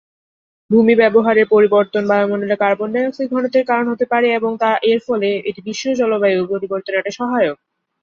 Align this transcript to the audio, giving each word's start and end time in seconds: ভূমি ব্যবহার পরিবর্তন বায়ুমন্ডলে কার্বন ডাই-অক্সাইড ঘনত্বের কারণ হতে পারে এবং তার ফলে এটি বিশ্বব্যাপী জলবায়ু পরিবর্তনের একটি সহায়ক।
ভূমি 0.69 0.93
ব্যবহার 1.01 1.35
পরিবর্তন 1.51 2.03
বায়ুমন্ডলে 2.07 2.55
কার্বন 2.61 2.89
ডাই-অক্সাইড 2.93 3.29
ঘনত্বের 3.33 3.65
কারণ 3.69 3.85
হতে 3.91 4.05
পারে 4.11 4.27
এবং 4.37 4.51
তার 4.61 4.75
ফলে 5.07 5.29
এটি 5.49 5.59
বিশ্বব্যাপী 5.67 5.99
জলবায়ু 6.01 6.39
পরিবর্তনের 6.51 6.99
একটি 7.01 7.13
সহায়ক। 7.19 7.57